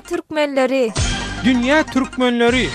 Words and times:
türkmenleri. 0.00 0.90
Dünya 1.44 1.86
türkmenleri. 1.86 2.66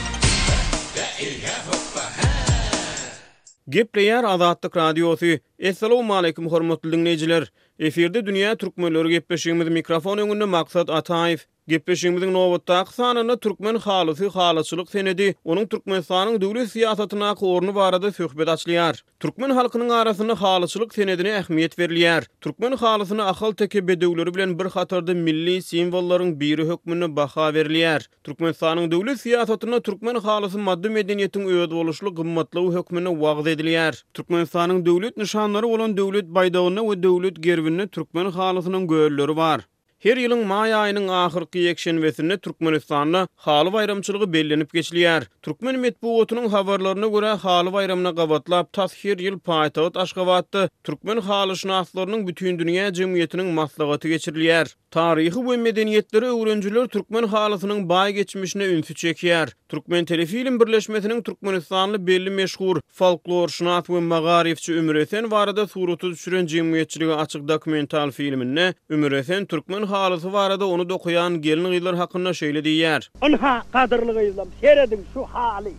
Gepleyer 3.69 4.23
Azadlık 4.23 4.77
Radyosu. 4.77 5.25
Esselamu 5.59 6.15
aleyküm 6.15 6.47
hormatly 6.51 6.91
dinleyijiler. 6.91 7.51
Eferde 7.79 8.25
Dünya 8.25 8.55
türkmenleri 8.57 9.09
gepleşigimiz 9.09 9.67
mikrofon 9.69 10.17
öňünde 10.17 10.45
maksat 10.45 10.89
Ataýew. 10.89 11.41
Gepeşimizin 11.69 12.33
nowatda 12.33 12.77
Aksananda 12.77 13.39
Türkmen 13.39 13.75
halysy 13.75 14.25
halysylyk 14.27 14.89
senedi, 14.93 15.27
onuň 15.51 15.67
Türkmenistanyň 15.73 16.39
döwlet 16.41 16.71
siýasatyna 16.71 17.27
gowrny 17.41 17.75
barada 17.75 18.09
söhbet 18.15 18.47
açlýar. 18.53 19.01
Türkmen 19.25 19.49
halkynyň 19.57 19.91
arasynda 19.97 20.37
halysylyk 20.45 20.93
senedine 20.97 21.29
ähmiýet 21.35 21.73
berilýär. 21.81 22.25
Türkmen 22.47 22.71
halysyny 22.83 23.21
akal 23.25 23.51
täki 23.59 23.83
bedewleri 23.91 24.33
bilen 24.39 24.55
bir 24.59 24.65
hatarda 24.77 25.13
milli 25.19 25.59
simwollaryň 25.67 26.33
biri 26.39 26.65
hökmüne 26.71 27.11
baha 27.19 27.47
berilýär. 27.59 28.01
Türkmenistanyň 28.23 28.89
döwlet 28.95 29.21
siýasatyna 29.27 29.81
Türkmen 29.91 30.15
halysynyň 30.29 30.63
maddi 30.71 30.89
medeniyetin 30.97 31.41
öýüd 31.51 31.71
boluşly 31.77 32.09
gymmatly 32.21 32.65
hökmüne 32.79 33.11
wagt 33.25 33.47
edilýär. 33.53 34.01
Türkmenistanyň 34.13 34.81
döwlet 34.89 35.17
nişanlary 35.25 35.65
olan 35.75 35.97
döwlet 36.01 36.25
baýdagyna 36.39 36.81
we 36.91 36.99
döwlet 37.05 37.39
gerwinine 37.49 37.87
Türkmen 37.87 38.25
halysynyň 38.39 38.87
görlüleri 38.95 39.35
var. 39.43 39.61
Her 39.99 40.15
ýylyň 40.15 40.43
maý 40.47 40.71
aýynyň 40.77 41.09
ahyrky 41.21 41.65
ýekşenbesinde 41.67 42.35
Türkmenistanda 42.45 43.25
Halı 43.45 43.73
bayramçylygy 43.73 44.29
bellenip 44.35 44.69
geçilýär. 44.77 45.25
Türkmen 45.47 45.79
medpuwatynyň 45.79 46.47
habarlaryna 46.53 47.07
görä 47.15 47.33
Halı 47.37 47.73
bayramyna 47.73 48.11
gabatlap 48.19 48.71
taş 48.77 48.95
her 49.03 49.19
ýyl 49.25 49.35
paýtagat 49.49 49.99
Aşgabatda 50.03 50.63
Türkmen 50.87 51.17
halı 51.29 51.51
aýtlarynyň 51.57 52.23
bütün 52.29 52.59
dünýä 52.61 52.87
jemgyýetiniň 53.01 53.51
maslahaty 53.59 54.13
geçirilýär. 54.15 54.71
Tarihi 54.95 55.41
we 55.47 55.55
medeniýetleri 55.65 56.25
öwrenjiler 56.31 56.87
türkmen 56.95 57.23
halysynyň 57.35 57.83
baý 57.91 58.13
geçmişine 58.21 58.65
ünfü 58.77 58.93
çekýär. 59.03 59.51
Türkmen 59.69 60.05
telefilm 60.13 60.55
birleşmesiniň 60.61 61.23
Türkmenistanly 61.23 62.07
belli 62.07 62.29
meşhur 62.29 62.79
folklor 62.89 63.49
şunat 63.49 63.85
we 63.85 63.99
magarifçi 63.99 64.73
Ümür 64.73 64.95
Efendi 64.95 65.31
barada 65.31 65.67
suratda 65.67 66.09
düşüren 66.09 66.45
jemgyýetçiligi 66.47 67.15
açyk 67.15 67.47
dokumental 67.47 68.11
filminde 68.11 68.73
Ümür 68.89 69.11
Efendi 69.11 69.47
türkmen 69.47 69.88
halısı 69.91 70.33
var 70.33 70.49
onu 70.61 70.89
dokuyan 70.89 71.41
gelin 71.41 71.65
gıylar 71.69 71.95
hakkında 71.95 72.33
şöyle 72.33 72.63
diyer. 72.63 73.11
Anha 73.21 73.61
kadırlı 73.73 74.13
gıylam 74.13 74.47
seyredin 74.61 75.05
şu 75.13 75.23
hali. 75.23 75.71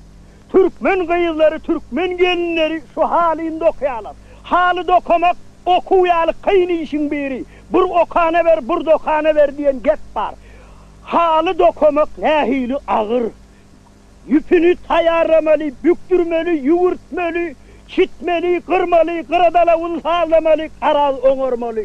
Türkmen 0.52 1.06
gıyılları, 1.06 1.60
Türkmen 1.60 2.16
gelinleri 2.16 2.82
şu 2.94 3.02
halin 3.10 3.60
dokuyalar. 3.60 4.14
Halı 4.42 4.88
dokumak 4.88 5.36
okuyalı 5.66 6.32
kıyını 6.46 6.72
işin 6.72 7.10
biri. 7.10 7.44
Bur 7.72 7.82
okana 7.82 8.44
ver, 8.44 8.68
bur 8.68 8.86
dokana 8.86 9.34
ver 9.34 9.56
diyen 9.58 9.80
gep 9.84 9.98
var. 10.16 10.34
Halı 11.04 11.58
dokumak 11.58 12.18
nehili 12.18 12.76
ağır. 12.88 13.24
Yüpünü 14.28 14.76
tayarlamalı, 14.88 15.70
büktürmeli, 15.84 16.50
yuvurtmeli, 16.50 17.56
çitmeli, 17.88 18.60
kırmalı, 18.66 19.26
kıradala 19.28 19.78
unsallamalı, 19.78 20.68
karal 20.80 21.16
onurmalı. 21.22 21.80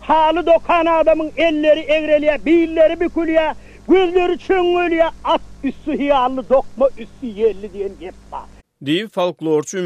halı 0.00 0.46
dokan 0.46 0.86
adamın 0.86 1.32
elleri 1.36 1.80
evreliye, 1.80 2.40
billeri 2.46 3.00
bükülüye, 3.00 3.54
gözleri 3.88 4.38
çöngülüye, 4.38 5.06
at 5.24 5.40
üstü 5.64 5.98
hiyarlı 5.98 6.48
dokma 6.48 6.88
üstü 6.88 7.40
yerli 7.40 7.72
diyen 7.72 7.92
yeppa. 8.00 8.36
var. 8.36 8.44
Diýip 8.86 9.08
folklorçu 9.12 9.78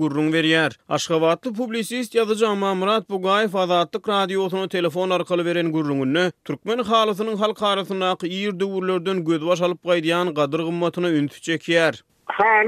gurrun 0.00 0.28
berýär. 0.34 0.72
Aşgabatly 0.88 1.52
publisist 1.52 2.14
ýazyjy 2.14 2.52
Mamurat 2.56 3.08
Bugaýew 3.10 3.58
Azatlyk 3.58 4.08
radiosuna 4.08 4.68
telefon 4.68 5.10
arkaly 5.10 5.44
beren 5.44 5.72
gurrunyny 5.72 6.30
türkmen 6.44 6.78
halasynyň 6.78 7.36
halk 7.36 7.62
arasyndaky 7.62 8.26
ýer 8.30 8.60
döwürlerden 8.60 9.24
gödwaş 9.24 9.60
alyp 9.62 9.82
gaýdyan 9.84 10.30
gadyr 10.34 10.58
gymmatyny 10.68 11.18
üntüp 11.18 11.42
çekýär. 11.42 12.02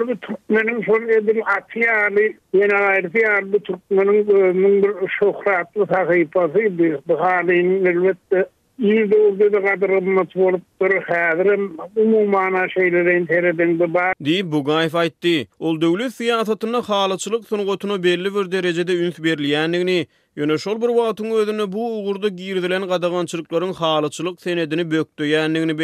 bu 0.01 0.07
Türkmenin 0.07 0.83
son 0.83 1.03
edil 1.09 1.41
atı 1.57 1.79
yani 1.79 2.37
yine 2.55 2.75
ayrı 2.75 3.11
fiyan 3.11 3.53
bu 3.53 3.59
Türkmenin 3.59 4.27
önünün 4.29 4.79
e, 4.83 4.83
bir 4.83 5.09
şokratlı 5.21 5.87
sahipası 5.93 6.61
idi. 6.63 6.99
Bu 7.09 7.21
halin 7.21 7.85
elbette 7.87 8.47
iyi 8.79 9.11
da 9.13 9.63
kadırılmaz 9.65 10.27
olup 10.37 10.61
bir 10.83 11.03
hadirin 11.03 11.77
umumana 11.97 12.69
şeyleri 12.69 13.11
enteredin 13.11 13.79
de 13.79 13.95
bari. 13.95 14.53
bu 14.53 14.65
gayf 14.65 14.95
aytti. 14.95 15.49
Ol 15.59 15.81
dövlü 15.81 16.11
fiyatatını 16.11 16.77
halıçılık 16.81 17.45
sunukotunu 17.49 18.03
belli 18.03 18.35
bir 18.35 18.53
derecede 18.53 18.95
ünk 18.97 19.25
berliyenliyini. 19.25 20.07
Yöne 20.37 20.59
şol 20.59 20.83
bir 20.83 20.89
vatun 20.89 21.31
ödünü 21.31 21.73
bu 21.73 21.99
uğurda 22.05 22.29
girdilen 22.29 22.83
gadagan 22.89 23.27
çırıkların 23.27 23.73
halıçılık 23.73 24.41
senedini 24.43 24.91
bökdü 24.91 25.27
yenliyini 25.27 25.79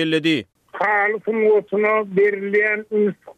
halkın 0.74 1.50
otuna 1.50 2.04
verilen 2.18 2.84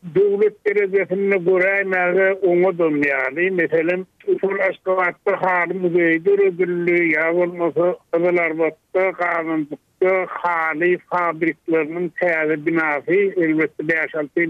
devlet 0.03 0.67
derecesini 0.67 1.45
görmeli 1.45 2.33
ona 2.33 2.79
dönmeli. 2.79 3.51
Mesela 3.51 3.97
Ufur 4.27 4.59
Aşkabat'ta 4.59 5.43
halim 5.43 5.87
üzeydir 5.87 6.39
ödüllü 6.39 7.05
ya 7.13 7.35
olmasa 7.35 7.97
Kızıl 8.13 8.39
Arbat'ta 8.39 9.13
kanunlukta 9.13 10.27
hali 10.29 10.99
fabriklarının 10.99 12.09
tezi 12.21 12.67
binası 12.67 13.13
elbette 13.13 13.89
5 13.89 13.97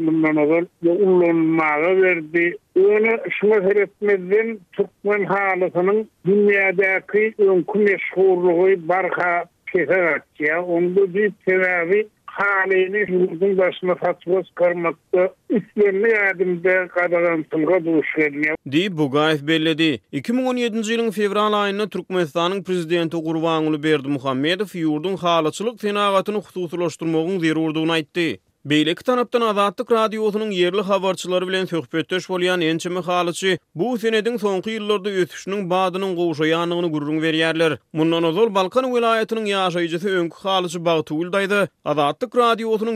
bundan 0.06 0.36
ve 0.46 2.02
verdi. 2.02 2.56
Öyle 2.76 3.20
şuna 3.30 3.54
seyretmezden 3.54 4.58
Türkmen 4.72 5.24
halısının 5.24 6.08
dünyadaki 6.26 7.34
önkü 7.38 7.78
meşhurluğu 7.78 8.88
barka 8.88 9.44
Kesar 9.72 10.22
onda 10.68 11.14
bir 11.14 11.32
sebebi 11.48 12.06
halini 12.36 12.98
hürdün 12.98 13.58
başına 13.58 13.94
fatboz 13.94 14.46
karmakta 14.54 15.34
üstlerini 15.50 16.10
yardımda 16.10 16.88
kadarantın 16.88 17.66
kaduş 17.66 18.06
geliyor. 18.16 18.56
Diyip 18.70 18.92
bu 18.98 19.10
gayet 19.10 19.42
belledi. 19.42 20.00
2017. 20.12 20.92
yılın 20.92 21.10
fevral 21.10 21.52
ayında 21.52 21.88
Türkmenistan'ın 21.88 22.62
prezidenti 22.62 23.24
Kurvanulu 23.24 23.82
Berdi 23.82 24.08
Muhammedov 24.08 24.66
yurdun 24.78 25.16
halatçılık 25.16 25.80
fenagatını 25.80 26.40
kutuluşturmogun 26.42 27.38
zirurduğuna 27.38 27.98
itti. 27.98 28.38
Beylik 28.70 29.04
tanaptan 29.04 29.40
azadlık 29.48 29.90
radiosynyň 29.92 30.50
yerli 30.60 30.80
habarçylary 30.82 31.46
bilen 31.48 31.64
söhbetdeş 31.64 32.28
bolyan 32.28 32.60
ençimi 32.60 32.98
halıçı 33.08 33.58
bu 33.80 33.90
senedin 34.02 34.38
soňky 34.42 34.70
ýyllarda 34.76 35.10
ötüşiniň 35.20 35.62
badının 35.70 36.16
qoğuşa 36.16 36.46
yanını 36.46 36.88
gururun 36.90 37.78
Mundan 37.92 38.22
ozal 38.24 38.54
Balkan 38.54 38.84
welaýatynyň 38.84 39.46
yaşayıcısı 39.48 40.08
önkü 40.18 40.36
halıçı 40.42 40.84
bağıtı 40.84 41.14
uldaydı. 41.14 41.68
Azadlık 41.84 42.34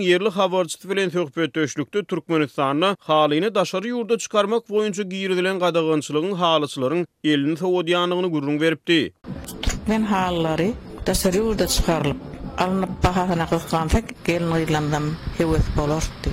yerli 0.03 0.29
havarçısı 0.29 0.91
bilen 0.91 1.09
söhbetdeşlikde 1.09 1.99
Türkmenistanyň 2.05 2.97
halyny 3.01 3.55
daşarı 3.55 3.89
ýurda 3.89 4.19
çıkarmak 4.19 4.63
boýunça 4.69 5.03
giyirdilen 5.09 5.59
qadagancılığın 5.61 6.33
halıçıların 6.33 7.07
elini 7.25 7.57
sovodiyanını 7.57 8.29
gurini 8.33 8.61
beripdi. 8.61 9.01
Türkmen 9.63 10.07
gurini 10.07 10.75
daşary 11.07 11.39
ýurda 11.39 11.67
alınıp 12.60 13.04
bahasına 13.04 13.47
kıskansak 13.48 14.04
gelin 14.25 14.50
ıylandan 14.53 15.03
hevet 15.38 15.66
bolorddi. 15.78 16.31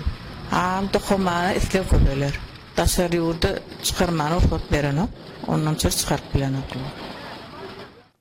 Aam 0.51 0.88
toko 0.91 1.17
maana 1.19 1.51
eskev 1.53 1.83
kodöyler. 1.83 2.33
Taşar 2.75 3.11
yurda 3.11 3.59
çıkarmanı 3.83 4.38
ufot 4.38 4.71
berenu, 4.71 5.09
onnan 5.47 5.75
çar 5.75 5.89
çar 5.91 6.07
çar 6.07 6.51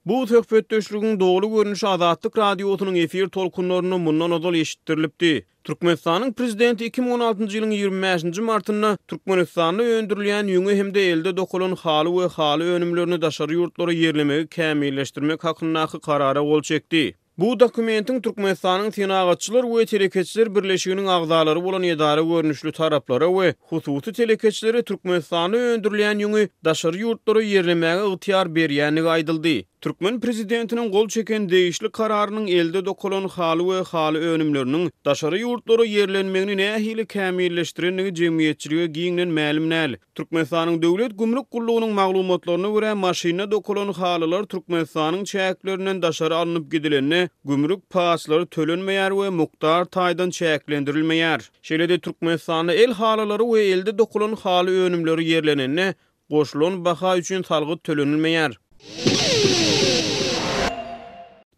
Bu 0.06 0.26
töhfet 0.26 0.70
döşlügün 0.70 1.20
doğulu 1.20 1.50
görünüşü 1.54 1.86
azadlık 1.86 2.38
radyosunun 2.38 2.94
efir 2.94 3.28
tolkunlarını 3.28 4.06
bundan 4.06 4.30
azal 4.30 4.54
eşittirilipti. 4.54 5.46
Türkmenistan'ın 5.64 6.32
prezidenti 6.32 6.84
2016. 6.84 7.56
yılın 7.56 7.70
25. 7.70 8.24
martında 8.38 8.96
Türkmenistan'da 9.08 9.82
öndürülüyen 9.82 10.46
yünü 10.46 10.76
hem 10.76 10.94
de 10.94 11.10
elde 11.10 11.36
dokulun 11.36 11.76
halı 11.76 12.24
ve 12.24 12.28
halı 12.28 12.72
önümlerini 12.74 13.22
daşarı 13.22 13.52
yurtları 13.52 13.92
yerlemeyi 13.94 14.46
kemiyleştirmek 14.48 15.44
hakkındaki 15.44 16.00
karara 16.00 16.40
kol 16.40 16.62
çekti. 16.62 17.14
Bu 17.38 17.60
dokumentin 17.60 18.20
Türkmenistan'ın 18.22 18.90
tinagatçılar 18.90 19.64
ve 19.64 19.86
telekeçiler 19.86 20.54
birleşiginin 20.54 21.06
ağzaları 21.06 21.60
olan 21.60 21.82
edara 21.82 22.22
görünüşlü 22.22 22.72
taraplara 22.72 23.40
ve 23.40 23.54
hususi 23.68 24.12
telekeçilere 24.12 24.82
Türkmenistan'ı 24.82 25.56
öndürleyen 25.56 26.18
yungi 26.18 26.48
daşarı 26.64 26.98
yurtları 26.98 27.42
yerlemeğe 27.42 28.02
ıhtiyar 28.12 28.54
beriyenlik 28.54 29.06
aydıldı. 29.06 29.48
Türkmen 29.80 30.20
prezidentinin 30.20 30.92
gol 30.92 31.08
çeken 31.08 31.48
değişli 31.48 31.86
kararynyň 31.90 32.46
elde 32.48 32.84
dokulan 32.84 33.24
ve 33.24 33.28
we 33.28 33.84
haly 33.96 34.20
daşarı 34.54 34.90
daşary 35.04 35.42
ýurtlara 35.42 36.56
ne 36.56 36.66
ahili 36.74 37.00
kämilleşdirenligi 37.06 38.14
jemgyýetçiligi 38.24 38.86
giňden 38.86 39.28
mälimnäl. 39.28 39.96
Türkmenistanyň 40.14 40.82
döwlet 40.82 41.18
gümrük 41.18 41.46
gullugynyň 41.50 41.90
maglumatlaryna 41.92 42.66
görä 42.68 42.94
maşina 42.94 43.50
dokulan 43.50 43.92
halylar 43.92 44.42
Türkmenistanyň 44.42 45.24
çäklerinden 45.24 46.02
daşary 46.02 46.34
alınıp 46.34 46.70
gidilenine 46.72 47.28
gümrük 47.44 47.90
paslary 47.90 48.42
tölenmeýär 48.44 49.10
we 49.12 49.30
mukdar 49.30 49.82
taýdan 49.84 50.30
çäklendirilmeýär. 50.30 51.40
Şeýlede 51.62 52.00
Türkmenistanyň 52.00 52.72
el 52.74 52.92
halylary 52.92 53.42
we 53.44 53.60
elde 53.60 53.98
dokulan 53.98 54.36
haly 54.36 54.70
önümleri 54.70 55.22
ýerlenenine 55.30 55.94
Qoşlun 56.30 56.84
baxa 56.84 57.16
üçün 57.18 57.42
salgı 57.46 57.72
tölünülməyər. 57.86 58.54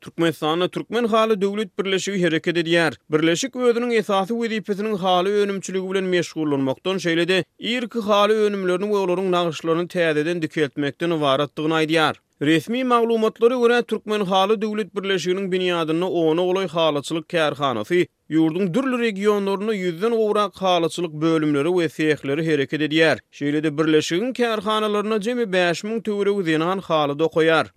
Türkmenistan'a 0.09 0.69
Türkmen 0.69 1.05
Halı 1.05 1.41
Devlet 1.41 1.79
Birleşiği 1.79 2.25
hareket 2.25 2.57
ediyor. 2.57 2.93
Birleşik 3.11 3.57
Öğüdünün 3.57 3.91
esası 3.91 4.41
ve 4.43 4.47
edipesinin 4.47 4.97
halı 4.97 5.29
önümçülüğü 5.33 5.91
bilen 5.91 6.05
meşgul 6.05 6.47
olunmaktan 6.47 6.99
şeylede 6.99 7.45
ilk 7.59 7.95
halı 7.97 8.35
önümlerini 8.45 8.89
ve 8.91 8.97
oların 8.97 9.33
nağışlarını 9.33 9.89
teyat 9.89 10.17
eden 10.17 10.43
dike 10.43 10.61
etmekten 10.61 11.21
varattığını 11.21 11.75
aydiyar. 11.75 12.17
Resmi 12.43 12.85
maglumatları 12.85 13.61
öre 13.63 13.83
Türkmen 13.83 14.21
Halı 14.21 14.63
Devlet 14.63 14.97
Birleşiğinin 14.97 15.53
binyadını 15.53 16.11
ona 16.11 16.41
olay 16.43 16.69
halıçılık 16.69 17.29
kerhanası, 17.31 17.97
Yurdun 18.29 18.75
dürlü 18.75 18.99
regionlarını 18.99 19.75
yüzden 19.75 20.11
uğrak 20.13 20.55
halıçılık 20.57 21.13
bölümleri 21.13 21.77
ve 21.79 21.89
seyhleri 21.89 22.51
hareket 22.53 22.81
ediyer. 22.83 23.19
Şehirde 23.31 23.79
birleşikin 23.79 24.33
kerhanalarına 24.33 25.21
cemi 25.21 25.53
5000 25.53 26.01
tüvrevi 26.01 26.45
zinan 26.45 26.79
halı 26.79 27.19
da 27.19 27.29
koyar. 27.29 27.73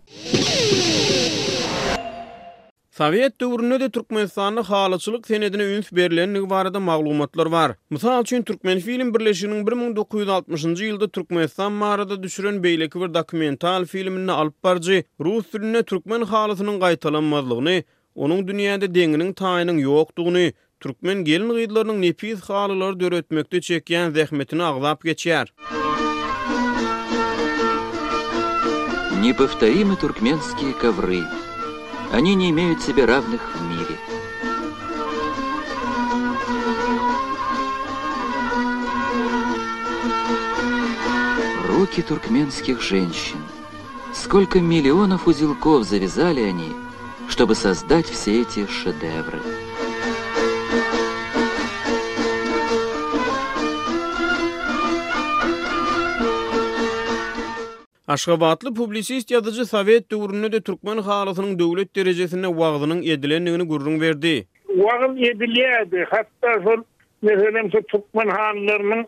Sovet 3.01 3.33
döwründe 3.41 3.79
de 3.79 3.89
Türkmenistanyň 3.89 4.63
halyçylyk 4.63 5.27
senedine 5.27 5.63
ünüp 5.63 5.87
berilen 5.91 6.49
barada 6.49 6.79
maglumatlar 6.79 7.51
bar. 7.51 7.71
Mysal 7.89 8.21
üçin 8.23 8.41
Türkmen 8.47 8.79
film 8.87 9.09
birleşiginiň 9.13 9.65
1960-njy 9.69 10.83
ýylda 10.89 11.07
Türkmenistan 11.17 11.71
maýarada 11.79 12.19
düşüren 12.23 12.59
beýleki 12.65 13.01
bir 13.03 13.13
dokumental 13.13 13.85
filmini 13.85 14.31
alyp 14.31 14.63
barjy, 14.67 15.01
rus 15.27 15.45
diline 15.53 15.81
türkmen 15.93 16.21
halysynyň 16.35 16.77
gaýtalanmazlygyny, 16.83 17.81
onuň 18.15 18.39
dünýäde 18.51 18.87
deňiniň 18.99 19.33
taýynyň 19.41 19.77
ýokdugyny, 19.87 20.45
türkmen 20.79 21.23
gelin 21.31 21.49
gyýdlarynyň 21.57 22.01
nepis 22.05 22.45
halalary 22.49 22.99
döretmekde 22.99 23.61
çekýän 23.71 24.13
zähmetini 24.19 24.63
aglap 24.69 25.05
geçýär. 25.09 25.47
Nepowtorimy 29.25 29.95
turkmenskiye 30.05 30.73
kowry. 30.85 31.23
Они 32.11 32.35
не 32.35 32.49
имеют 32.49 32.81
себе 32.83 33.05
равных 33.05 33.41
в 33.55 33.61
мире. 33.63 33.97
Руки 41.69 42.01
туркменских 42.01 42.81
женщин. 42.81 43.37
Сколько 44.13 44.59
миллионов 44.59 45.25
узелков 45.25 45.85
завязали 45.85 46.41
они, 46.41 46.73
чтобы 47.29 47.55
создать 47.55 48.09
все 48.09 48.41
эти 48.41 48.67
шедевры? 48.67 49.41
Aşgabatlı 58.13 58.73
publisist 58.73 59.31
yazıcı 59.31 59.65
Sovet 59.65 60.11
döwründe 60.11 60.51
de 60.51 60.61
türkmen 60.61 60.97
halkynyň 60.97 61.51
döwlet 61.59 61.95
derejesine 61.95 62.45
wagdynyň 62.61 62.99
edilendigini 63.13 63.63
gurrun 63.71 64.01
berdi. 64.01 64.47
Wagyn 64.67 65.15
edilýärdi, 65.31 66.05
hatda 66.09 66.63
şol 66.63 66.83
mesele 67.21 67.57
hem 67.57 67.69
türkmen 67.69 68.27
hanlarynyň 68.27 69.03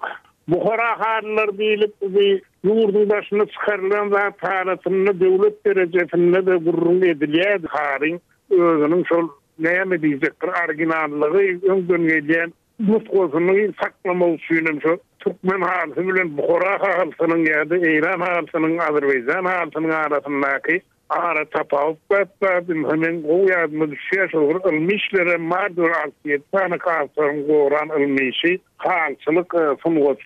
Buhara 0.48 0.88
hanlar 1.08 1.50
diýilip 1.62 1.92
bir 2.02 2.42
ýurdundaşyny 2.66 3.46
çykarlan 3.54 4.06
we 4.14 4.24
taýratyny 4.46 5.14
döwlet 5.20 5.66
derejesinde 5.66 6.46
de 6.46 6.56
gurrun 6.56 7.02
edilýärdi. 7.02 7.68
Harin 7.68 8.22
özüniň 8.52 9.04
şol 9.10 9.28
näme 9.60 9.96
diýjek 10.06 10.34
bir 10.42 10.50
originallygy 10.64 11.46
öňden 11.76 12.04
gelýän 12.12 12.50
nutgozyny 12.90 13.72
saklamak 13.82 14.40
üçin 14.40 14.80
şol 14.84 14.98
Türkmen 15.24 15.62
halkı 15.62 16.02
bilen 16.08 16.38
Bukhara 16.38 16.80
halkının 16.80 17.46
yerde 17.46 17.78
İran 17.94 18.20
halkının 18.20 18.78
Azerbaycan 18.78 19.46
halkının 19.46 19.90
arasındaki 19.90 20.82
ara 21.10 21.46
tapawp 21.50 22.00
bepe 22.12 22.68
bin 22.68 22.84
hemen 22.84 23.24
o 23.30 23.36
yadmy 23.50 23.86
şeýer 23.96 24.32
şogur 24.32 24.74
ilmişlere 24.74 25.38
mardur 25.38 25.90
alsyet 25.90 26.42
tanı 26.52 26.76
kaýtaryn 26.76 27.48
goran 27.48 28.02
ilmişi 28.02 28.60
halçylyk 28.78 29.52
sunwat 29.84 30.18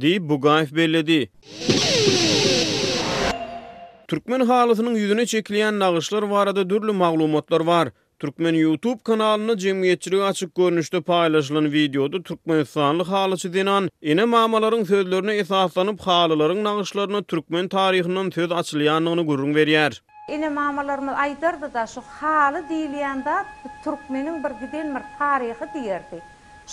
Di 0.00 0.28
bu 0.28 0.34
gaýf 0.34 0.76
belledi. 0.76 1.28
Türkmen 4.08 4.40
halasının 4.40 4.94
yüzüne 4.94 5.26
çekilen 5.26 5.78
nağışlar 5.78 6.22
varada 6.22 6.70
dürlü 6.70 6.92
maglumatlar 6.92 7.60
var. 7.60 7.88
Türkmen 8.22 8.54
YouTube 8.58 8.98
kanalyny 9.06 9.52
jemgyýetçilige 9.62 10.22
açyk 10.30 10.54
görnüşde 10.60 10.98
paýlaşylan 11.08 11.66
wideoda 11.74 12.18
türkmen 12.30 12.62
ýaşanly 12.62 13.04
halyçy 13.10 13.48
denen 13.56 13.84
ene 14.14 14.24
mamalaryň 14.32 14.86
sözlerini 14.88 15.32
esaslanyp 15.42 16.00
halylaryň 16.06 16.62
nagyşlaryny 16.64 17.20
türkmen 17.34 17.68
taryhynyň 17.74 18.30
töz 18.38 18.50
açylýanyny 18.56 19.24
gurrun 19.30 19.54
berýär. 19.58 20.00
Ene 20.38 20.48
mamalarymyz 20.56 21.14
aýdardy 21.26 21.70
da 21.76 21.86
şu 21.94 22.02
haly 22.20 22.60
diýilende 22.72 23.36
türkmeniň 23.86 24.42
bir 24.48 24.58
giden 24.66 24.92
bir 24.98 25.06
taryhy 25.22 25.70
diýerdi. 25.78 26.18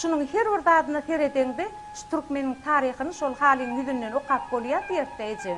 Şunyň 0.01 0.25
her 0.33 0.51
bir 0.55 0.65
dadyny 0.71 1.03
teredeňde 1.11 1.69
türkmeniň 2.11 2.57
taryhyny 2.71 3.13
şol 3.21 3.37
halyň 3.45 3.77
ýüzünden 3.77 4.13
okap 4.23 4.51
bolýar 4.55 4.81
diýerdi. 4.93 5.57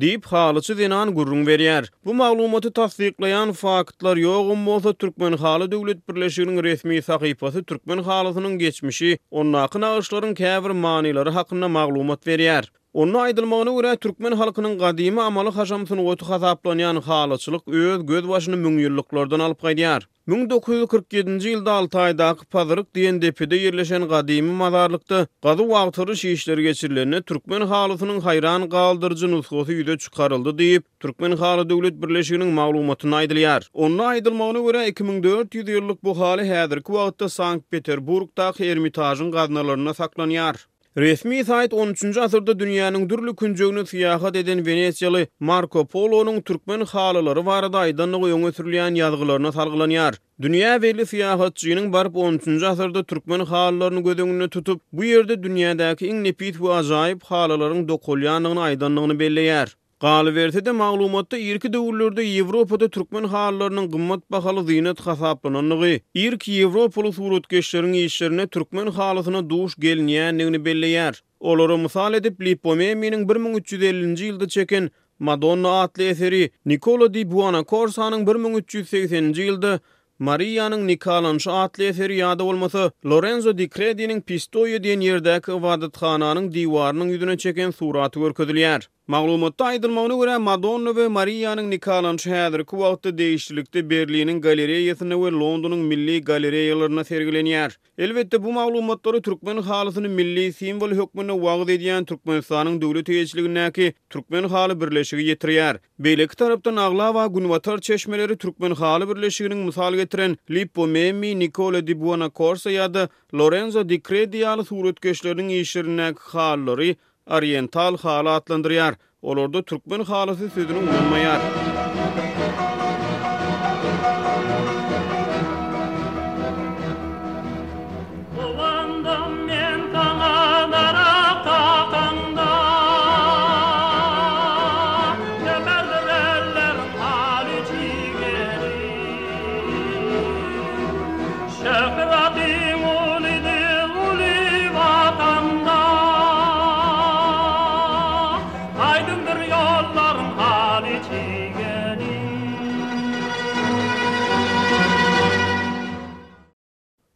deyip 0.00 0.26
halıçı 0.26 0.74
zinan 0.74 1.14
gurrun 1.14 1.46
veriyer. 1.46 1.90
Bu 2.04 2.14
maglumatı 2.14 2.72
tasdiklayan 2.72 3.52
faaktlar 3.52 4.16
yoğun 4.16 4.66
bolsa 4.66 4.92
Türkmen 4.92 5.32
halı 5.32 5.70
devlet 5.72 6.08
birleşiyonun 6.08 6.62
resmi 6.64 7.02
saqifası 7.02 7.64
Türkmen 7.64 7.98
halısının 7.98 8.58
geçmişi, 8.58 9.18
onnakın 9.30 9.82
ağışların 9.82 10.34
kevr 10.34 10.70
maniyları 10.70 11.30
haqına 11.30 11.68
maglumat 11.68 12.26
veriyer. 12.26 12.72
Onu 12.98 13.18
aydılmağına 13.24 13.70
görə 13.74 13.90
Türkmen 14.04 14.34
halkının 14.38 14.72
qadimi 14.78 15.20
amalı 15.24 15.50
xəşamsını 15.56 16.02
otu 16.12 16.26
xəzaplanan 16.28 16.96
xalıçılıq 17.08 17.74
öz 17.80 18.00
göz 18.08 18.24
başını 18.30 18.56
müng 18.62 18.80
yıllıqlardan 18.84 19.42
qaydiyar. 19.62 20.06
1947 20.32 21.36
ci 21.44 21.52
ýylda 21.52 21.76
Altaýda 21.82 22.30
Qapadyryk 22.40 22.88
diýen 22.98 23.20
depede 23.26 23.60
ýerleşen 23.66 24.06
qadimi 24.14 24.54
mazarlykda 24.62 25.18
gady 25.48 25.62
wagtyry 25.74 26.14
şeýişler 26.24 26.62
geçirilende 26.66 27.22
türkmen 27.30 27.60
halysynyň 27.74 28.18
hayran 28.26 28.66
galdyrjy 28.74 29.30
nusgaty 29.36 29.72
ýüze 29.78 29.96
çykaryldy 30.06 30.50
diýip 30.62 30.82
türkmen 31.06 31.36
halky 31.44 31.68
döwlet 31.74 31.96
birleşiginiň 32.02 32.50
maglumatyny 32.60 33.14
aýdylýar. 33.20 33.62
Onuň 33.86 34.02
aýdylmagyna 34.12 34.60
görä 34.66 34.84
2400 34.94 35.68
ýyllyk 35.76 35.98
bu 36.10 36.18
haly 36.24 36.44
häzirki 36.50 36.90
wagtda 36.98 37.28
Sankt 37.38 37.70
Peterburgda 37.76 38.50
Hermitazyň 38.58 39.30
gadynalaryna 39.38 39.90
saklanýar. 40.02 40.56
Resmi 40.98 41.38
sayt 41.46 41.70
13-nji 41.78 42.20
asyrda 42.24 42.54
dünýäniň 42.62 43.04
dürli 43.10 43.32
künjegini 43.42 43.84
tiýahat 43.90 44.38
eden 44.40 44.62
Venesiýaly 44.68 45.20
Marco 45.50 45.84
Polo-nyň 45.92 46.40
türkmen 46.50 46.82
halalary 46.92 47.44
barada 47.48 47.82
aýdanyň 47.84 48.26
öňe 48.38 48.50
sürilýän 48.56 48.98
ýazgylaryna 49.02 49.52
salgylanýar. 49.58 50.18
Dünýä 50.46 50.72
belli 50.86 51.06
tiýahatçynyň 51.12 51.86
barp 51.94 52.18
13-nji 52.26 52.66
asyrda 52.74 53.04
türkmen 53.14 53.46
halalaryny 53.52 54.02
gödegini 54.08 54.48
tutup, 54.56 54.82
bu 54.94 55.06
ýerde 55.12 55.38
dünýädäki 55.46 56.10
iň 56.10 56.20
nepit 56.26 56.58
we 56.66 56.74
ajaýyp 56.80 57.20
dokolyanlığını 57.20 58.62
aydanlığını 58.68 59.12
aýdanyny 59.12 59.20
belläýär. 59.22 59.68
Galı 60.00 60.34
verti 60.34 60.64
de 60.64 60.72
maglumatda 60.72 61.38
irki 61.38 61.72
döwürlerde 61.72 62.22
Ýewropada 62.24 62.86
türkmen 62.94 63.24
halalarynyň 63.24 63.86
gymmat 63.92 64.22
bahaly 64.30 64.60
zynat 64.70 65.00
hasaplananlygy, 65.00 65.96
irki 66.14 66.52
Ýewropalyk 66.58 67.14
suratkeşleriň 67.16 67.94
işlerine 68.06 68.46
türkmen 68.46 68.86
halasyna 68.98 69.50
duş 69.50 69.72
gelinýänligini 69.74 70.60
belleýär. 70.68 71.14
Olori 71.40 71.78
mysal 71.82 72.14
edip 72.14 72.40
Lipomeminiň 72.44 73.26
1350-nji 73.32 74.48
çeken 74.48 74.90
Madonna 75.18 75.80
atly 75.80 76.08
eseri 76.10 76.50
Nikola 76.66 77.14
di 77.14 77.30
Buona 77.30 77.64
Corsa'nın 77.64 78.26
1380-ci 78.26 79.42
ýylda 79.48 79.80
Maria'nın 80.18 80.86
Nikalanşı 80.86 81.52
atlı 81.52 81.84
eseri 81.84 82.16
yada 82.16 82.44
olması, 82.44 82.90
Lorenzo 83.06 83.58
di 83.58 83.68
Credi'nin 83.70 84.24
din 84.28 84.82
diyen 84.82 85.00
yerdeki 85.00 85.62
vadatxananın 85.62 86.52
divarının 86.52 87.08
yüzüne 87.08 87.38
çeken 87.38 87.70
suratı 87.70 88.20
örküdülüyer. 88.24 88.88
Maglumat 89.10 89.56
taýdyrmagyna 89.56 90.14
görä 90.20 90.34
Madonna 90.38 90.92
we 90.94 91.08
Marianyň 91.08 91.68
nikahlanyş 91.72 92.26
häzir 92.26 92.64
ku 92.68 92.76
wagtda 92.76 93.10
değişiklikde 93.18 93.80
Berlin'in 93.90 94.40
galereýasyna 94.44 95.16
we 95.18 95.30
Londonyň 95.32 95.76
milli 95.92 96.18
galereýalaryna 96.24 97.04
sergilenýär. 97.04 97.72
Elbetde 97.98 98.42
bu 98.44 98.52
maglumatlary 98.52 99.22
türkmen 99.24 99.56
halkynyň 99.64 100.08
milli 100.12 100.44
simwol 100.52 100.90
hökmüne 100.92 101.32
wagt 101.44 101.68
edýän 101.72 102.04
Türkmenistanyň 102.10 102.76
döwlet 102.82 103.08
ýetirliginäki 103.08 103.88
türkmen 104.10 104.44
halky 104.44 104.76
birleşigi 104.80 105.22
ýetirýär. 105.32 105.78
Beýleki 106.08 106.36
tarapdan 106.36 106.76
agla 106.76 107.06
we 107.16 107.26
günwatar 107.40 107.78
çeşmeleri 107.88 108.36
türkmen 108.36 108.74
halky 108.84 109.04
birleşiginiň 109.10 109.64
mysal 109.70 109.94
getiren 109.94 110.36
Lippo 110.50 110.86
Memmi, 110.86 111.32
Nicola 111.38 111.80
di 111.86 111.96
Buona 112.00 112.28
Corsa 112.36 112.70
ýa-da 112.76 113.08
Lorenzo 113.32 113.88
di 113.88 114.00
Credi 114.02 114.36
ýaly 114.44 114.64
suratkeşleriniň 114.68 115.56
işlerine 115.64 116.12
halky 116.32 116.96
Oriental 117.30 117.96
halatlandyryar. 118.02 118.94
Olardy 119.26 119.62
türkmen 119.70 120.00
halasy 120.12 120.50
süýdün 120.54 120.74
uýgunmaýar. 120.84 121.97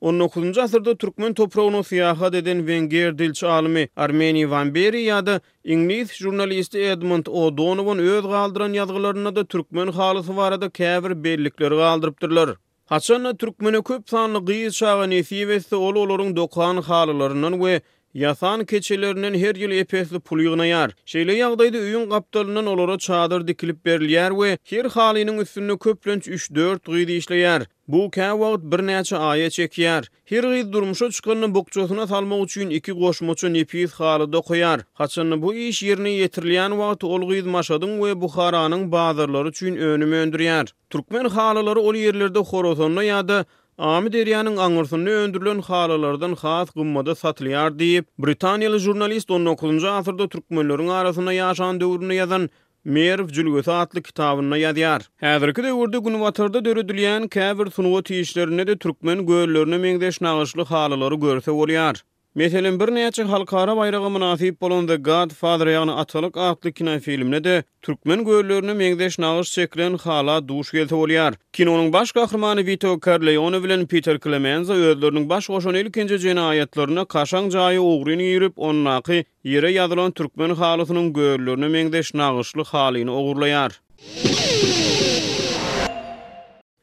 19-nji 0.02 0.62
asyrda 0.62 0.94
türkmen 0.94 1.34
toprağyny 1.34 1.82
siyahat 1.82 2.34
eden 2.34 2.58
Wenger 2.58 3.18
dilçi 3.18 3.46
alymy 3.46 3.88
Armeni 3.96 4.50
Vanberi 4.50 5.00
ýa-da 5.04 5.40
inglis 5.64 6.14
jurnalisti 6.14 6.78
Edmund 6.82 7.26
O'Donovan 7.26 7.98
öz 7.98 8.22
galdyran 8.24 8.74
ýazgylaryna 8.74 9.36
da 9.36 9.44
türkmen 9.44 9.86
halysy 9.92 10.36
barada 10.36 10.70
käbir 10.70 11.24
bellikleri 11.24 11.74
galdyrypdyrlar. 11.74 12.50
Haçan 12.86 13.36
türkmeni 13.36 13.82
köp 13.82 14.08
sanly 14.10 14.38
gyýyş 14.50 14.72
çağyny 14.82 15.14
ýetiwesi 15.20 15.74
ol 15.74 15.94
olaryň 15.94 16.36
dokan 16.36 16.76
halylaryndan 16.82 17.52
we 17.62 17.80
Yasan 18.14 18.64
keçelerinin 18.66 19.38
her 19.38 19.54
yıl 19.54 19.70
epesli 19.70 20.20
pul 20.20 20.40
yığınayar. 20.40 20.90
Şeyle 21.06 21.34
yağdaydı 21.34 21.78
üyün 21.86 22.10
kaptalının 22.10 22.66
olara 22.66 22.98
çadır 22.98 23.48
dikilip 23.48 23.84
berliyar 23.84 24.40
ve 24.40 24.58
her 24.64 24.84
halinin 24.84 25.38
üstünü 25.38 25.78
köplönç 25.78 26.28
3-4 26.28 26.78
gıydı 26.92 27.12
işleyar. 27.12 27.62
Bu 27.88 27.96
kä 28.06 28.30
wagt 28.40 28.64
bir 28.72 28.80
näçe 28.88 29.16
aýa 29.16 29.48
çekýär. 29.56 30.04
Her 30.24 30.44
gyz 30.54 30.72
durmuşa 30.72 31.04
çykanyň 31.06 31.54
bukçasyna 31.54 32.06
salmak 32.06 32.44
üçin 32.44 32.70
iki 32.70 32.92
goşmaçy 32.92 33.46
nepiz 33.54 33.92
haly 33.92 34.24
dokýar. 34.32 34.80
Haçany 34.94 35.42
bu 35.42 35.54
iş 35.54 35.82
ýerine 35.82 36.10
ýetirilýän 36.18 36.72
wagt 36.80 37.04
ol 37.04 37.22
gyz 37.32 37.44
maşadyň 37.46 37.92
we 38.00 38.20
Buharanyň 38.22 38.90
bazarlary 38.92 39.48
üçin 39.48 39.76
önüme 39.76 40.16
öndürýär. 40.24 40.66
Türkmen 40.90 41.24
halylary 41.24 41.78
ol 41.80 41.94
ýerlerde 41.94 42.44
Horozonda 42.50 43.04
ýa 43.04 43.44
Ami 43.82 44.12
Deryanın 44.12 44.56
anırsını 44.56 45.10
öndürülen 45.10 45.58
xalalardan 45.58 46.32
xas 46.32 46.70
qummada 46.70 47.14
satılyar 47.14 47.78
deyib. 47.78 48.04
Britaniyalı 48.18 48.78
jurnalist 48.78 49.30
19-cu 49.30 49.88
asırda 49.90 50.28
Türkmenlörün 50.28 50.88
arasında 50.88 51.32
yaşan 51.32 51.80
dövrünü 51.80 52.14
yazan 52.14 52.50
Merv 52.84 53.28
Cülgöt 53.28 53.68
adlı 53.68 54.02
kitabına 54.02 54.56
yazar. 54.56 55.02
Häzirki 55.22 55.62
döwürde 55.66 55.98
günü 55.98 56.16
watarda 56.24 56.58
döredilýän 56.58 57.28
käbir 57.28 57.70
sunuwa 57.70 58.00
tiýişlerini 58.10 58.66
de 58.66 58.76
türkmen 58.78 59.26
göllerini 59.26 59.78
meňdeş 59.86 60.16
nagyşly 60.28 60.64
halalary 60.64 61.20
görse 61.26 61.50
bolýar. 61.50 62.04
Meselen 62.34 62.80
bir 62.80 62.94
neçe 62.94 63.22
halkara 63.22 63.76
bayrağı 63.76 64.10
münafip 64.10 64.60
bolan 64.62 64.86
The 64.86 64.96
Godfather 64.96 65.66
ýagny 65.66 65.90
atalyk 65.92 66.36
atly 66.36 66.72
kino 66.72 66.98
filmine 66.98 67.44
de 67.44 67.64
türkmen 67.82 68.24
göwlerini 68.24 68.70
meňdeş 68.74 69.18
nağış 69.20 69.52
çekilen 69.52 69.96
hala 69.96 70.48
duş 70.48 70.72
gelse 70.72 70.94
bolýar. 70.94 71.32
Kinonyň 71.52 71.92
baş 71.92 72.12
gahrymany 72.12 72.66
Vito 72.66 73.00
Corleone 73.04 73.64
bilen 73.64 73.86
Peter 73.86 74.18
Clemenza 74.20 74.72
öwrlerini 74.74 75.28
baş 75.28 75.46
goşan 75.46 75.74
ilkinji 75.74 76.18
jinayetlerini 76.18 77.02
kaşaň 77.14 77.44
jaýy 77.56 77.78
ugryny 77.78 78.24
ýyryp 78.32 78.52
onnaky 78.56 79.22
ýere 79.44 79.70
ýazylan 79.76 80.14
türkmen 80.16 80.50
halasynyň 80.64 81.12
göwlerini 81.12 81.68
meňdeş 81.78 82.14
nağışly 82.14 82.64
halyny 82.72 83.10
ogurlaýar. 83.10 83.72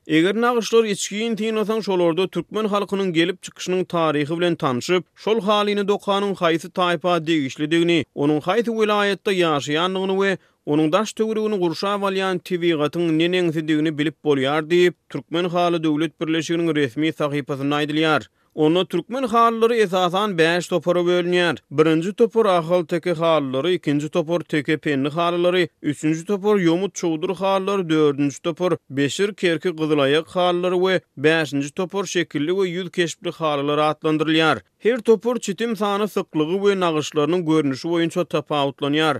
Eger 0.09 0.35
nagşlar 0.41 0.83
içkiin 0.83 1.35
tinosan 1.37 1.79
şolordo 1.85 2.23
türkmen 2.33 2.65
halkynyň 2.73 3.09
gelip 3.17 3.37
çykyşynyň 3.45 3.83
taryhy 3.85 4.37
bilen 4.39 4.55
tanışyp, 4.63 5.03
şol 5.25 5.41
halyny 5.49 5.83
dokanyň 5.91 6.31
haýsy 6.41 6.69
taýpa 6.79 7.11
degişlidigini, 7.27 7.99
onuň 8.25 8.39
haýsy 8.47 8.71
welaýetde 8.79 9.31
ýaşaýandygyny 9.41 10.15
we 10.21 10.31
onuň 10.75 10.89
daş 10.97 11.13
töwrüwini 11.19 11.57
gurşa 11.65 11.91
walyan 12.03 12.37
tiwigatyň 12.51 13.03
neneňsi 13.21 13.61
diýini 13.69 13.91
bilip 14.01 14.17
bolýar 14.31 14.61
diýip 14.73 14.95
türkmen 15.09 15.45
haly 15.57 15.83
döwlet 15.85 16.13
birleşiginiň 16.21 16.73
resmi 16.81 17.13
sahypasyna 17.21 17.75
aýdylýar. 17.83 18.21
Ona 18.59 18.85
Türkmen 18.85 19.23
xalları 19.27 19.75
esasan 19.75 20.37
5 20.37 20.67
topara 20.67 20.99
bölünýär. 20.99 21.57
1-nji 21.71 22.13
topar 22.13 22.45
ahal 22.45 22.83
teke 22.85 23.11
xalları, 23.13 23.71
2-nji 23.73 24.09
topar 24.09 24.39
teke 24.39 24.77
penli 24.77 25.07
xalları, 25.07 25.61
3-nji 25.83 26.25
topar 26.25 26.55
yomut 26.57 26.95
çowdur 26.95 27.29
xalları, 27.29 27.81
4-nji 27.81 28.41
topar 28.43 28.73
beşir 28.89 29.33
kerki 29.33 29.75
gyzylayak 29.75 30.27
xalları 30.27 30.75
we 30.75 31.01
5-nji 31.17 31.71
topar 31.73 32.05
şekilli 32.05 32.51
we 32.55 32.65
ýul 32.75 32.91
keşpli 32.91 33.29
xalları 33.29 33.81
atlandyrylýar. 33.91 34.57
Her 34.79 34.97
topar 34.99 35.39
çitim 35.39 35.75
sany 35.75 36.07
syklygy 36.07 36.55
we 36.59 36.79
nagyşlaryny 36.79 37.41
görnüşi 37.45 37.87
boýunça 37.87 38.21
tapawutlanýar. 38.25 39.15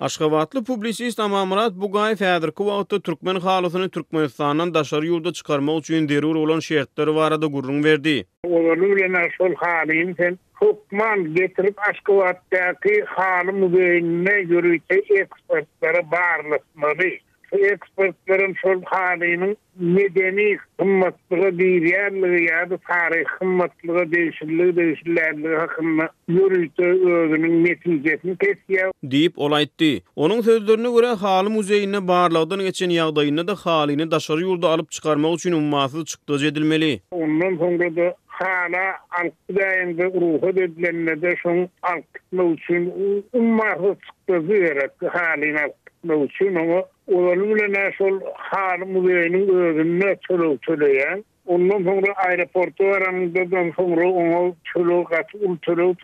Aşgabatlı 0.00 0.64
publisist 0.64 1.20
Amamurat 1.20 1.72
Bugay 1.72 2.12
Fədir 2.12 2.50
Kuvaqtı 2.52 3.00
Türkmen 3.00 3.36
xalısını 3.38 3.88
Türkmenistan'dan 3.90 4.74
daşarı 4.74 5.06
yurda 5.06 5.32
çıkarma 5.32 5.74
uçuyun 5.74 6.08
derur 6.08 6.36
olan 6.36 6.60
şehrtleri 6.60 7.14
varada 7.14 7.46
gurrun 7.46 7.84
verdi. 7.84 8.24
Oğlanı 8.44 8.86
ile 8.86 9.12
nasıl 9.12 9.52
xalıyım 9.52 10.14
sen? 10.16 10.38
Hukman 10.54 11.34
getirip 11.34 11.74
Aşgabatdaki 11.90 13.04
xalı 13.14 13.52
mübeyinine 13.52 14.34
yürüyte 14.34 14.94
ekspertlere 14.94 16.06
bağırlıkmalıyım. 16.12 17.27
ekspertlerin 17.52 18.54
şol 18.54 18.82
halinin 18.84 19.56
medeni 19.80 20.58
kımmatlığı 20.78 21.58
bir 21.58 21.82
yerli 21.82 22.44
ya 22.44 22.70
da 22.70 22.76
tarih 22.76 23.24
kımmatlığı 23.24 24.12
değişirliği 24.12 24.76
değişirliği 24.76 25.56
hakkında 25.56 26.08
yürüyüte 26.28 26.84
özünün 26.84 27.58
Deyip 29.02 29.32
olay 29.38 29.68
Onun 30.16 30.40
sözlerine 30.40 30.90
göre 30.90 31.06
hali 31.06 31.58
uzayına 31.58 32.08
bağırlardan 32.08 32.58
geçen 32.60 32.90
yağdayına 32.90 33.46
da 33.48 33.54
halini 33.54 34.10
daşarı 34.10 34.40
yolda 34.40 34.68
alıp 34.68 34.90
çıkarmak 34.90 35.34
için 35.34 35.52
ummasız 35.52 36.04
çıktı 36.04 36.34
edilmeli. 36.48 37.00
Ondan 37.10 37.56
sonra 37.56 37.96
da 37.96 38.14
hala 38.26 38.82
alkıdayın 39.10 39.98
ve 39.98 40.04
ruhu 40.04 40.56
dedilerine 40.56 41.22
de 41.22 41.36
şu 41.42 41.68
alkıdayın 41.82 42.90
ve 42.90 43.22
ummasız 43.32 43.96
çıktı 44.00 45.08
halini 45.08 45.58
Olanın 47.08 47.54
bile 47.54 47.72
nasıl 47.84 48.04
ol, 48.04 48.20
hanı 48.34 48.86
müdürünün 48.86 49.48
özünü 49.48 50.16
çölü 50.28 50.58
çöleyen, 50.66 51.24
ondan 51.46 51.82
sonra 51.82 52.12
aeroportu 52.12 52.84
veren, 52.84 53.34
dedan 53.34 53.70
sonra 53.76 54.08
onu 54.08 54.56
çölü 54.64 55.04
katı, 55.04 55.38
ul 55.38 55.56
çölü 55.62 55.94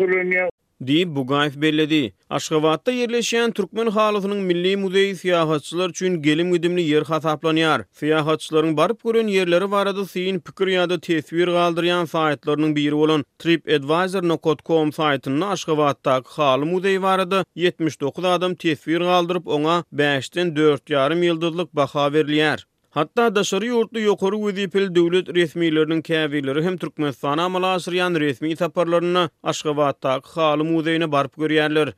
Di 0.83 1.17
bu 1.17 1.29
belledi. 1.31 2.15
Aşgabatda 2.31 2.93
yerleşen 2.93 3.51
Türkmen 3.51 3.87
halıfının 3.87 4.39
milli 4.39 4.73
muzeýi 4.75 5.15
siyahatçılar 5.15 5.93
çün 5.93 6.23
gelim 6.23 6.53
gidimli 6.53 6.83
yer 6.83 7.03
hataplanyar. 7.03 7.83
Siyahatçıların 7.93 8.77
barıp 8.77 9.05
gören 9.05 9.27
yerleri 9.29 9.71
barada 9.71 10.05
siyin 10.07 10.39
pikir 10.41 10.67
ýa 10.75 10.89
da 10.91 11.01
tesvir 11.01 11.47
kaldıryan 11.47 12.05
sayetlerinin 12.05 12.77
biri 12.77 12.95
olun 12.95 13.25
tripadvisor.com 13.39 14.93
sayetinin 14.93 15.41
aşgabatda 15.41 16.23
halı 16.27 16.65
muzeýi 16.65 17.03
varadı 17.03 17.45
79 17.55 18.25
adam 18.25 18.55
tesvir 18.55 18.99
galdyryp 19.01 19.47
ona 19.49 19.85
5-4 19.97 20.79
yarım 20.93 21.23
yıldırlık 21.23 21.73
baka 21.77 22.13
verliyar. 22.13 22.67
Hatta 22.95 23.25
da 23.37 23.43
şary 23.47 23.71
ýurtda 23.75 23.99
ýokary 24.07 24.39
wezipeli 24.43 24.87
döwlet 24.97 25.31
resmiýetleriniň 25.37 26.03
käbirleri 26.09 26.61
hem 26.67 26.75
Türkmenistan 26.83 27.39
amala 27.45 27.71
aşyryan 27.79 28.15
resmi 28.23 28.51
taparlaryna 28.61 29.25
Aşgabatda 29.53 30.13
halym 30.35 30.71
uzeýine 30.81 31.09
barp 31.15 31.35
görýärler. 31.45 31.91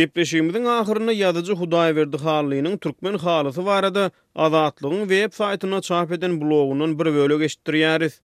Gepleşigimiziň 0.00 0.66
ahyryny 0.80 1.14
ýadyjy 1.20 1.54
Hudaýberdi 1.62 2.18
halynyň 2.24 2.78
türkmen 2.88 3.18
halysy 3.28 3.62
barada 3.70 4.08
azatlygyň 4.48 5.06
web 5.14 5.38
saýtyna 5.38 5.80
çap 5.92 6.16
eden 6.18 6.36
blogunyň 6.42 6.98
bir 7.04 7.14
bölegi 7.20 7.52
eşdirýäris. 7.52 8.18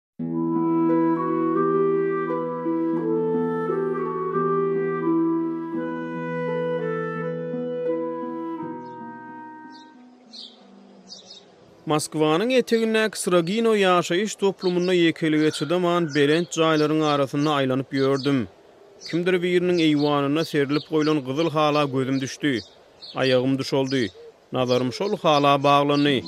Moskwanyň 11.90 12.50
etegindäki 12.60 13.16
Sragino 13.20 13.70
ýaşaýyş 13.78 14.32
toplumyna 14.38 14.94
ýekeli 15.00 15.38
geçdiman 15.42 16.08
Berent 16.16 16.50
jaýlarynyň 16.58 17.04
arasyna 17.12 17.52
aýlanyp 17.60 17.94
ýördüm. 17.94 18.40
Kimdir 19.10 19.36
biriniň 19.44 19.78
eýwanyna 19.84 20.42
serilip 20.50 20.88
goýulan 20.90 21.20
gyzyl 21.28 21.52
hala 21.56 21.84
gözüm 21.94 22.18
düşdi. 22.24 22.52
Aýagym 23.14 23.54
düşoldy. 23.62 24.00
Nazarym 24.52 24.90
şol 24.98 25.14
hala 25.22 25.52
baglany. 25.62 26.18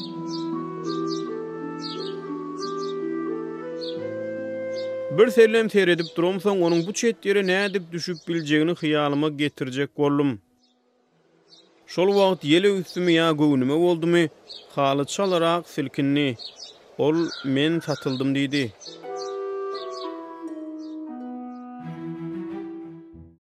Bir 5.18 5.28
selem 5.40 5.70
seyredip 5.70 6.14
durumsan 6.16 6.60
onun 6.62 6.86
bu 6.86 6.92
çetleri 6.92 7.46
ne 7.46 7.64
edip 7.64 7.92
düşüp 7.92 8.18
bileceğini 8.28 8.74
hıyalıma 8.78 9.28
getirecek 9.28 9.90
gollum. 9.96 10.38
Şol 11.94 12.08
wagt 12.18 12.42
ýele 12.48 12.68
üstüme 12.80 13.12
ýa 13.14 13.28
göwnüme 13.40 13.76
boldymy? 13.84 14.20
Halyçalaraq 14.74 15.64
silkinni. 15.76 16.26
Ol 17.06 17.18
men 17.58 17.80
satyldym 17.88 18.36
diýdi. 18.40 18.64